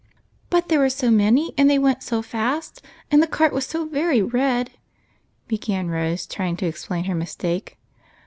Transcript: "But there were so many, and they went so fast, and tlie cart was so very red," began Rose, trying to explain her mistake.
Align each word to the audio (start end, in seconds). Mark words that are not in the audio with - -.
"But 0.49 0.67
there 0.67 0.79
were 0.79 0.89
so 0.89 1.11
many, 1.11 1.53
and 1.59 1.69
they 1.69 1.77
went 1.77 2.01
so 2.01 2.23
fast, 2.23 2.83
and 3.11 3.21
tlie 3.21 3.29
cart 3.29 3.53
was 3.53 3.67
so 3.67 3.85
very 3.85 4.19
red," 4.19 4.71
began 5.47 5.89
Rose, 5.89 6.25
trying 6.25 6.57
to 6.57 6.65
explain 6.65 7.03
her 7.03 7.13
mistake. 7.13 7.77